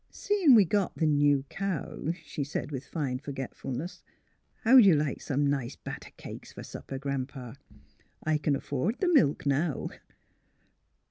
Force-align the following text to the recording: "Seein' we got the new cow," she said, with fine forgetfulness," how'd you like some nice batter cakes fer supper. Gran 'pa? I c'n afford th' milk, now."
"Seein' 0.09 0.55
we 0.55 0.65
got 0.65 0.95
the 0.95 1.05
new 1.05 1.43
cow," 1.49 2.11
she 2.25 2.43
said, 2.43 2.71
with 2.71 2.87
fine 2.87 3.19
forgetfulness," 3.19 4.01
how'd 4.63 4.83
you 4.83 4.95
like 4.95 5.21
some 5.21 5.45
nice 5.45 5.75
batter 5.75 6.09
cakes 6.17 6.53
fer 6.53 6.63
supper. 6.63 6.97
Gran 6.97 7.27
'pa? 7.27 7.53
I 8.23 8.39
c'n 8.39 8.55
afford 8.55 8.99
th' 8.99 9.13
milk, 9.13 9.45
now." 9.45 9.89